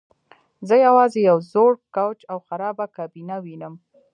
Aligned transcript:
زه 0.67 0.75
یوازې 0.85 1.19
یو 1.29 1.37
زوړ 1.51 1.71
کوچ 1.95 2.19
او 2.31 2.37
خرابه 2.47 2.85
کابینه 2.97 3.35
وینم 3.43 3.73